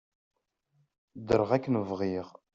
[1.19, 2.27] Ddreɣ akken bɣiɣ.